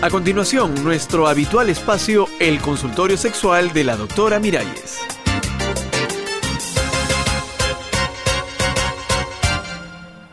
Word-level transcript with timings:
A 0.00 0.10
continuación, 0.10 0.84
nuestro 0.84 1.26
habitual 1.26 1.68
espacio, 1.70 2.28
el 2.38 2.60
consultorio 2.60 3.16
sexual 3.16 3.72
de 3.72 3.82
la 3.82 3.96
doctora 3.96 4.38
Miralles. 4.38 4.96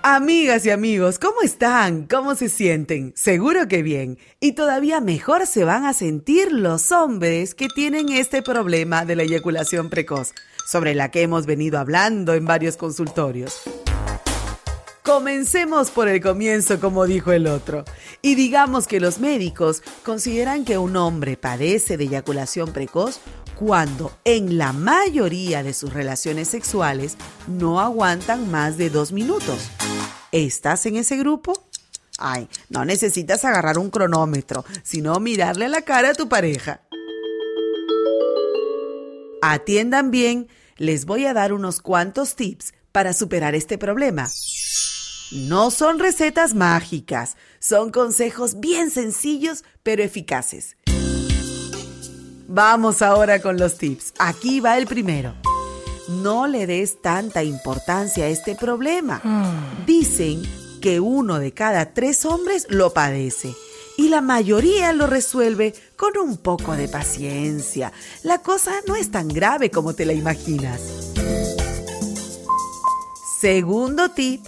Amigas 0.04 0.68
y 0.68 0.70
amigos, 0.70 1.18
¿cómo 1.18 1.42
están? 1.42 2.06
¿Cómo 2.06 2.36
se 2.36 2.48
sienten? 2.48 3.12
Seguro 3.16 3.68
que 3.68 3.82
bien. 3.82 4.20
Y 4.40 4.52
todavía 4.52 5.02
mejor 5.02 5.48
se 5.48 5.64
van 5.64 5.86
a 5.86 5.94
sentir 5.94 6.52
los 6.52 6.92
hombres 6.92 7.56
que 7.56 7.68
tienen 7.68 8.10
este 8.10 8.44
problema 8.44 9.04
de 9.04 9.16
la 9.16 9.24
eyaculación 9.24 9.90
precoz, 9.90 10.34
sobre 10.68 10.94
la 10.94 11.10
que 11.10 11.24
hemos 11.24 11.48
venido 11.48 11.80
hablando 11.80 12.36
en 12.36 12.46
varios 12.46 12.78
consultorios. 12.78 13.64
Comencemos 15.06 15.92
por 15.92 16.08
el 16.08 16.20
comienzo, 16.20 16.80
como 16.80 17.06
dijo 17.06 17.32
el 17.32 17.46
otro. 17.46 17.86
Y 18.24 18.34
digamos 18.34 18.88
que 18.88 19.00
los 19.00 19.20
médicos 19.20 19.84
consideran 20.04 20.66
que 20.66 20.80
un 20.80 20.98
hombre 20.98 21.38
padece 21.38 21.96
de 21.96 22.06
eyaculación 22.06 22.74
precoz 22.74 23.20
cuando 23.56 24.12
en 24.24 24.58
la 24.58 24.74
mayoría 24.74 25.62
de 25.62 25.76
sus 25.76 25.94
relaciones 25.94 26.48
sexuales 26.48 27.18
no 27.48 27.80
aguantan 27.80 28.50
más 28.50 28.78
de 28.78 28.90
dos 28.90 29.12
minutos. 29.12 29.70
¿Estás 30.32 30.88
en 30.88 30.96
ese 30.96 31.18
grupo? 31.18 31.54
Ay, 32.18 32.50
no 32.70 32.84
necesitas 32.84 33.46
agarrar 33.46 33.78
un 33.78 33.92
cronómetro, 33.92 34.66
sino 34.82 35.20
mirarle 35.20 35.70
la 35.70 35.84
cara 35.84 36.10
a 36.10 36.14
tu 36.16 36.28
pareja. 36.28 36.82
Atiendan 39.44 40.10
bien, 40.10 40.48
les 40.78 41.06
voy 41.06 41.28
a 41.28 41.34
dar 41.36 41.54
unos 41.54 41.80
cuantos 41.80 42.36
tips 42.36 42.74
para 42.92 43.14
superar 43.14 43.54
este 43.54 43.78
problema. 43.78 44.28
No 45.32 45.72
son 45.72 46.00
recetas 46.00 46.54
mágicas, 46.54 47.36
son 47.60 47.92
consejos 47.92 48.60
bien 48.60 48.92
sencillos 48.92 49.64
pero 49.82 50.04
eficaces. 50.04 50.78
Vamos 52.48 53.02
ahora 53.02 53.42
con 53.42 53.58
los 53.58 53.78
tips. 53.78 54.14
Aquí 54.20 54.60
va 54.60 54.78
el 54.78 54.86
primero. 54.86 55.34
No 56.08 56.46
le 56.46 56.68
des 56.68 57.02
tanta 57.02 57.44
importancia 57.44 58.26
a 58.26 58.28
este 58.28 58.56
problema. 58.56 59.22
Dicen 59.88 60.44
que 60.80 61.00
uno 61.00 61.40
de 61.40 61.52
cada 61.52 61.94
tres 61.94 62.26
hombres 62.26 62.68
lo 62.70 62.94
padece 62.94 63.56
y 63.98 64.10
la 64.10 64.22
mayoría 64.22 64.94
lo 64.94 65.08
resuelve 65.08 65.74
con 65.96 66.18
un 66.18 66.38
poco 66.38 66.76
de 66.76 66.88
paciencia. 66.88 67.92
La 68.24 68.44
cosa 68.44 68.74
no 68.88 68.96
es 68.96 69.10
tan 69.10 69.28
grave 69.28 69.72
como 69.72 69.96
te 69.96 70.06
la 70.06 70.14
imaginas. 70.14 70.82
Segundo 73.40 74.10
tip, 74.12 74.46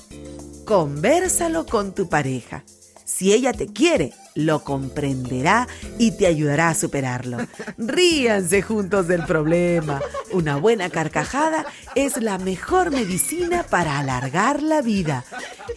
conversalo 0.67 1.65
con 1.65 1.95
tu 1.95 2.09
pareja. 2.09 2.63
Si 3.05 3.31
ella 3.31 3.53
te 3.53 3.67
quiere, 3.67 4.11
lo 4.35 4.65
comprenderá 4.65 5.65
y 5.97 6.11
te 6.11 6.27
ayudará 6.27 6.67
a 6.67 6.75
superarlo. 6.75 7.37
Ríanse 7.77 8.61
juntos 8.61 9.07
del 9.07 9.25
problema. 9.25 10.01
Una 10.31 10.57
buena 10.57 10.89
carcajada 10.89 11.65
es 11.95 12.21
la 12.21 12.37
mejor 12.37 12.91
medicina 12.91 13.63
para 13.63 13.97
alargar 13.97 14.61
la 14.61 14.81
vida. 14.81 15.23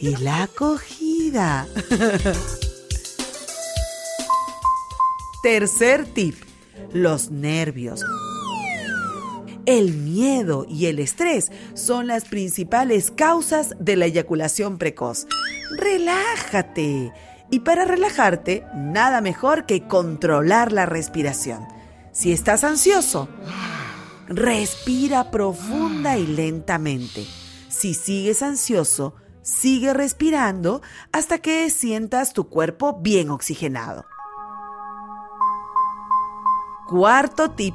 Y 0.01 0.17
la 0.17 0.43
acogida. 0.43 1.69
Tercer 5.45 6.05
tip, 6.07 6.35
los 6.93 7.31
nervios. 7.31 8.05
El 9.67 9.93
miedo 9.93 10.67
y 10.69 10.87
el 10.87 10.99
estrés 10.99 11.53
son 11.75 12.07
las 12.07 12.25
principales 12.25 13.11
causas 13.11 13.75
de 13.79 13.97
la 13.97 14.07
eyaculación 14.07 14.79
precoz. 14.79 15.27
Relájate. 15.77 17.13
Y 17.51 17.61
para 17.61 17.85
relajarte, 17.85 18.65
nada 18.75 19.21
mejor 19.21 19.67
que 19.67 19.87
controlar 19.87 20.73
la 20.73 20.87
respiración. 20.87 21.67
Si 22.13 22.33
estás 22.33 22.65
ansioso, 22.65 23.29
respira 24.29 25.31
profunda 25.31 26.17
y 26.17 26.27
lentamente. 26.27 27.27
Si 27.69 27.95
sigues 27.95 28.43
ansioso, 28.43 29.15
sigue 29.43 29.93
respirando 29.93 30.81
hasta 31.13 31.39
que 31.39 31.69
sientas 31.71 32.33
tu 32.33 32.49
cuerpo 32.49 33.01
bien 33.01 33.31
oxigenado. 33.31 34.07
Cuarto 36.89 37.51
tip. 37.53 37.75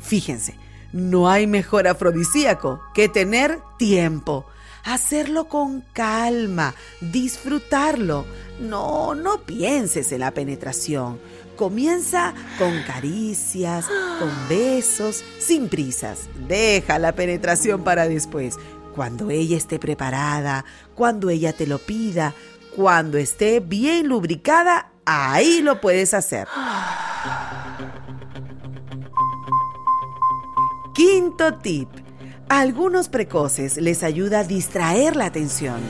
Fíjense, 0.00 0.56
no 0.92 1.28
hay 1.28 1.46
mejor 1.46 1.86
afrodisíaco 1.88 2.80
que 2.94 3.08
tener 3.08 3.60
tiempo. 3.78 4.46
Hacerlo 4.84 5.48
con 5.48 5.82
calma, 5.92 6.74
disfrutarlo. 7.00 8.24
No, 8.60 9.14
no 9.14 9.42
pienses 9.42 10.10
en 10.12 10.20
la 10.20 10.30
penetración. 10.32 11.20
Comienza 11.56 12.32
con 12.58 12.82
caricias, 12.84 13.86
con 14.18 14.30
besos, 14.48 15.22
sin 15.38 15.68
prisas. 15.68 16.28
Deja 16.48 16.98
la 16.98 17.12
penetración 17.12 17.84
para 17.84 18.08
después. 18.08 18.56
Cuando 18.94 19.30
ella 19.30 19.58
esté 19.58 19.78
preparada, 19.78 20.64
cuando 20.94 21.28
ella 21.28 21.52
te 21.52 21.66
lo 21.66 21.78
pida, 21.78 22.34
cuando 22.74 23.18
esté 23.18 23.60
bien 23.60 24.08
lubricada, 24.08 24.90
ahí 25.04 25.60
lo 25.60 25.80
puedes 25.80 26.14
hacer. 26.14 26.48
Quinto 31.12 31.54
tip. 31.54 31.88
Algunos 32.48 33.08
precoces 33.08 33.78
les 33.78 34.04
ayuda 34.04 34.40
a 34.40 34.44
distraer 34.44 35.16
la 35.16 35.26
atención. 35.26 35.80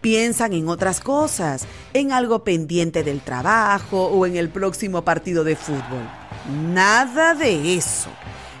Piensan 0.00 0.52
en 0.54 0.68
otras 0.68 1.00
cosas, 1.00 1.68
en 1.92 2.10
algo 2.10 2.42
pendiente 2.42 3.04
del 3.04 3.20
trabajo 3.20 4.06
o 4.06 4.26
en 4.26 4.36
el 4.36 4.48
próximo 4.48 5.02
partido 5.02 5.44
de 5.44 5.54
fútbol. 5.54 6.02
Nada 6.72 7.34
de 7.36 7.76
eso. 7.76 8.10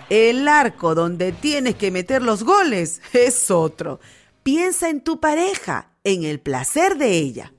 El 0.08 0.46
arco 0.46 0.94
donde 0.94 1.32
tienes 1.32 1.74
que 1.74 1.90
meter 1.90 2.22
los 2.22 2.44
goles 2.44 3.02
es 3.12 3.50
otro. 3.50 3.98
Piensa 4.44 4.90
en 4.90 5.00
tu 5.00 5.18
pareja, 5.18 5.90
en 6.04 6.22
el 6.22 6.38
placer 6.38 6.98
de 6.98 7.18
ella. 7.18 7.52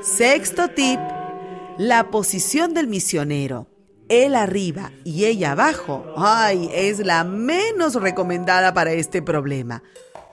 Sexto 0.00 0.68
tip, 0.68 0.98
la 1.76 2.10
posición 2.10 2.72
del 2.72 2.86
misionero. 2.86 3.71
Él 4.12 4.36
arriba 4.36 4.92
y 5.04 5.24
ella 5.24 5.52
abajo, 5.52 6.04
ay, 6.18 6.68
es 6.74 6.98
la 6.98 7.24
menos 7.24 7.94
recomendada 7.94 8.74
para 8.74 8.92
este 8.92 9.22
problema. 9.22 9.82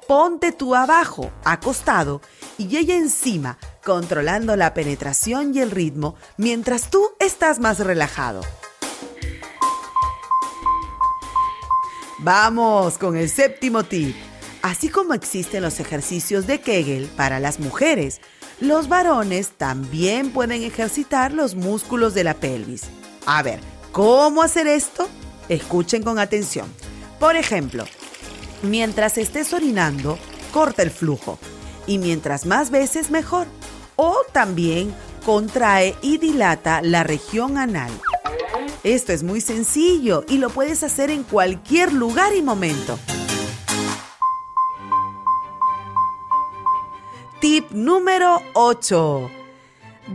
Ponte 0.05 0.51
tú 0.51 0.75
abajo, 0.75 1.31
acostado, 1.45 2.19
y 2.57 2.75
ella 2.75 2.97
encima, 2.97 3.57
controlando 3.85 4.57
la 4.57 4.73
penetración 4.73 5.55
y 5.55 5.61
el 5.61 5.71
ritmo, 5.71 6.15
mientras 6.35 6.89
tú 6.89 7.11
estás 7.21 7.59
más 7.59 7.79
relajado. 7.79 8.41
Vamos 12.17 12.97
con 12.97 13.15
el 13.15 13.29
séptimo 13.29 13.83
tip. 13.85 14.13
Así 14.61 14.89
como 14.89 15.13
existen 15.13 15.63
los 15.63 15.79
ejercicios 15.79 16.47
de 16.47 16.59
Kegel 16.59 17.07
para 17.15 17.39
las 17.39 17.61
mujeres, 17.61 18.19
los 18.59 18.89
varones 18.89 19.51
también 19.51 20.33
pueden 20.33 20.63
ejercitar 20.63 21.31
los 21.31 21.55
músculos 21.55 22.13
de 22.13 22.25
la 22.25 22.33
pelvis. 22.33 22.89
A 23.31 23.43
ver, 23.43 23.59
¿cómo 23.91 24.41
hacer 24.41 24.65
esto? 24.65 25.07
Escuchen 25.49 26.01
con 26.01 26.17
atención. 26.17 26.65
Por 27.19 27.35
ejemplo, 27.35 27.85
mientras 28.63 29.19
estés 29.19 29.53
orinando, 29.53 30.17
corta 30.51 30.81
el 30.81 30.89
flujo. 30.89 31.37
Y 31.85 31.99
mientras 31.99 32.47
más 32.47 32.71
veces, 32.71 33.11
mejor. 33.11 33.45
O 33.97 34.17
también 34.33 34.95
contrae 35.27 35.95
y 36.01 36.17
dilata 36.17 36.81
la 36.81 37.03
región 37.03 37.59
anal. 37.59 37.91
Esto 38.83 39.13
es 39.13 39.21
muy 39.21 39.41
sencillo 39.41 40.25
y 40.27 40.39
lo 40.39 40.49
puedes 40.49 40.81
hacer 40.81 41.11
en 41.11 41.21
cualquier 41.21 41.93
lugar 41.93 42.33
y 42.35 42.41
momento. 42.41 42.97
Tip 47.39 47.69
número 47.73 48.41
8. 48.53 49.29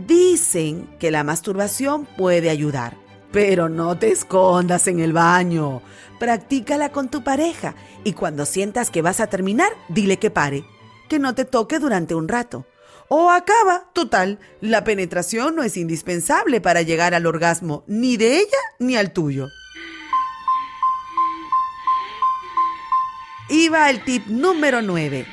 Dicen 0.05 0.97
que 0.99 1.11
la 1.11 1.23
masturbación 1.23 2.05
puede 2.05 2.49
ayudar, 2.49 3.04
pero 3.35 3.67
no 3.67 3.97
te 3.97 4.13
escondas 4.13 4.87
en 4.87 5.01
el 5.01 5.11
baño. 5.11 5.81
Practícala 6.19 6.93
con 6.93 7.09
tu 7.09 7.21
pareja 7.21 7.75
y 8.05 8.13
cuando 8.13 8.45
sientas 8.45 8.89
que 8.89 9.01
vas 9.01 9.19
a 9.19 9.27
terminar, 9.27 9.73
dile 9.89 10.15
que 10.19 10.31
pare, 10.31 10.63
que 11.09 11.19
no 11.19 11.35
te 11.35 11.43
toque 11.43 11.79
durante 11.79 12.15
un 12.15 12.29
rato. 12.29 12.65
O 13.09 13.29
acaba, 13.29 13.89
total, 13.91 14.39
la 14.61 14.85
penetración 14.85 15.53
no 15.53 15.63
es 15.63 15.75
indispensable 15.75 16.61
para 16.61 16.81
llegar 16.81 17.13
al 17.13 17.25
orgasmo, 17.25 17.83
ni 17.87 18.15
de 18.15 18.37
ella 18.37 18.57
ni 18.79 18.95
al 18.95 19.11
tuyo. 19.11 19.49
Y 23.49 23.67
va 23.67 23.89
el 23.89 24.01
tip 24.05 24.27
número 24.27 24.81
9. 24.81 25.27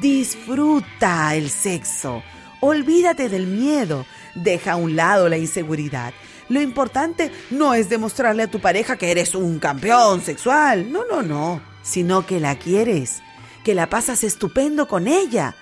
Disfruta 0.00 1.34
el 1.34 1.50
sexo. 1.50 2.22
Olvídate 2.60 3.28
del 3.28 3.48
miedo. 3.48 4.06
Deja 4.34 4.72
a 4.72 4.76
un 4.76 4.96
lado 4.96 5.28
la 5.28 5.38
inseguridad. 5.38 6.12
Lo 6.48 6.60
importante 6.60 7.30
no 7.50 7.74
es 7.74 7.88
demostrarle 7.88 8.44
a 8.44 8.50
tu 8.50 8.60
pareja 8.60 8.96
que 8.96 9.10
eres 9.10 9.34
un 9.34 9.58
campeón 9.58 10.22
sexual. 10.22 10.90
No, 10.92 11.04
no, 11.04 11.22
no. 11.22 11.60
Sino 11.82 12.26
que 12.26 12.40
la 12.40 12.56
quieres. 12.56 13.22
Que 13.64 13.74
la 13.74 13.88
pasas 13.88 14.24
estupendo 14.24 14.88
con 14.88 15.08
ella 15.08 15.54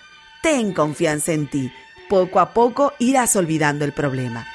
ten 0.42 0.72
confianza 0.72 1.32
en 1.32 1.48
ti. 1.48 1.72
Poco 2.08 2.40
a 2.40 2.52
poco 2.52 2.92
irás 2.98 3.36
olvidando 3.36 3.84
el 3.84 3.92
problema. 3.92 4.46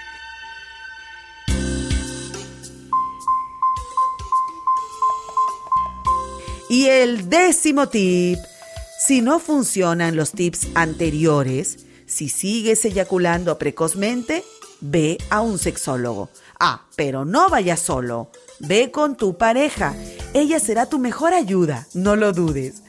Y 6.68 6.88
el 6.88 7.30
décimo 7.30 7.88
tip, 7.88 8.40
si 9.00 9.22
no 9.22 9.40
funcionan 9.40 10.16
los 10.16 10.32
tips 10.32 10.68
anteriores, 10.74 11.86
si 12.16 12.30
sigues 12.30 12.86
eyaculando 12.86 13.58
precozmente, 13.58 14.46
ve 14.80 15.18
a 15.30 15.42
un 15.42 15.60
sexólogo. 15.60 16.30
Ah, 16.58 16.86
pero 16.96 17.26
no 17.26 17.50
vayas 17.50 17.82
solo. 17.82 18.30
Ve 18.60 18.90
con 18.90 19.18
tu 19.18 19.38
pareja. 19.38 19.94
Ella 20.34 20.62
será 20.62 20.86
tu 20.86 20.98
mejor 20.98 21.34
ayuda, 21.34 21.88
no 21.94 22.16
lo 22.16 22.32
dudes. 22.32 22.84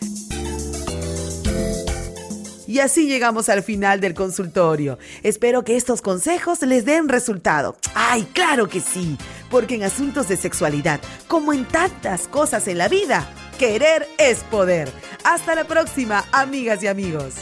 Y 2.68 2.78
así 2.78 3.08
llegamos 3.08 3.48
al 3.48 3.64
final 3.64 4.00
del 4.00 4.14
consultorio. 4.14 4.96
Espero 5.24 5.64
que 5.64 5.76
estos 5.76 6.02
consejos 6.02 6.62
les 6.62 6.84
den 6.84 7.08
resultado. 7.08 7.76
¡Ay, 7.96 8.28
claro 8.32 8.68
que 8.68 8.80
sí! 8.80 9.18
Porque 9.50 9.74
en 9.74 9.82
asuntos 9.82 10.28
de 10.28 10.36
sexualidad, 10.36 11.00
como 11.26 11.52
en 11.52 11.66
tantas 11.66 12.28
cosas 12.28 12.68
en 12.68 12.78
la 12.78 12.86
vida, 12.86 13.28
querer 13.58 14.06
es 14.18 14.44
poder. 14.44 14.88
Hasta 15.24 15.56
la 15.56 15.64
próxima, 15.64 16.24
amigas 16.30 16.80
y 16.84 16.86
amigos. 16.86 17.34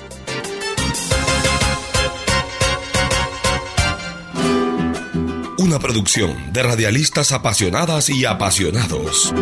Una 5.75 5.83
producción 5.83 6.53
de 6.53 6.63
radialistas 6.63 7.33
apasionadas 7.33 8.09
y 8.09 8.25
apasionados. 8.25 9.35